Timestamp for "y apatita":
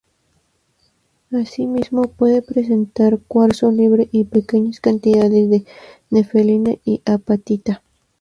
6.83-7.83